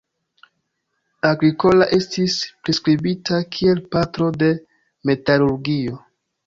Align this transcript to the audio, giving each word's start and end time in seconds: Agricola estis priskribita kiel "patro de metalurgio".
Agricola 1.31 1.87
estis 1.99 2.39
priskribita 2.65 3.43
kiel 3.59 3.87
"patro 3.93 4.35
de 4.43 4.53
metalurgio". 5.13 6.05